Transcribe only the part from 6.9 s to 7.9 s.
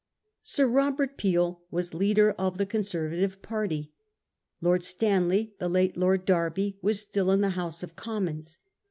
still in the House